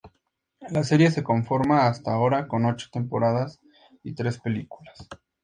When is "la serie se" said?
0.71-1.21